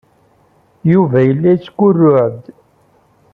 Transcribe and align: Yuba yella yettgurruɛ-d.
Yuba 0.91 1.17
yella 1.27 1.49
yettgurruɛ-d. 1.53 2.43